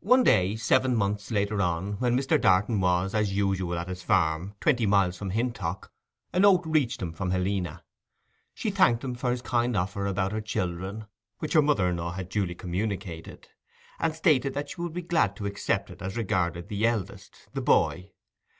One 0.00 0.24
day, 0.24 0.56
seven 0.56 0.96
months 0.96 1.30
later 1.30 1.62
on, 1.62 1.92
when 2.00 2.18
Mr. 2.18 2.40
Darton 2.40 2.80
was 2.80 3.14
as 3.14 3.32
usual 3.36 3.78
at 3.78 3.86
his 3.86 4.02
farm, 4.02 4.56
twenty 4.60 4.84
miles 4.84 5.16
from 5.16 5.30
Hintock, 5.30 5.92
a 6.32 6.40
note 6.40 6.64
reached 6.66 7.00
him 7.00 7.12
from 7.12 7.30
Helena. 7.30 7.84
She 8.52 8.72
thanked 8.72 9.04
him 9.04 9.14
for 9.14 9.30
his 9.30 9.42
kind 9.42 9.76
offer 9.76 10.06
about 10.08 10.32
her 10.32 10.40
children, 10.40 11.06
which 11.38 11.52
her 11.52 11.62
mother 11.62 11.88
in 11.90 11.98
law 11.98 12.10
had 12.10 12.28
duly 12.28 12.56
communicated, 12.56 13.46
and 14.00 14.12
stated 14.16 14.54
that 14.54 14.70
she 14.70 14.80
would 14.80 14.92
be 14.92 15.02
glad 15.02 15.36
to 15.36 15.46
accept 15.46 15.88
it 15.88 16.02
as 16.02 16.16
regarded 16.16 16.68
the 16.68 16.84
eldest, 16.84 17.32
the 17.54 17.62
boy. 17.62 18.10